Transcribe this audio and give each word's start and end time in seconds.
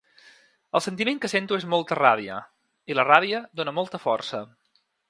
El 0.79 0.83
sentiment 0.85 1.21
que 1.25 1.29
sento 1.33 1.59
és 1.61 1.67
molta 1.75 1.99
ràbia, 2.01 2.41
i 2.95 2.99
la 3.01 3.09
ràbia 3.13 3.47
dóna 3.61 3.79
molta 3.83 4.07
força. 4.09 4.43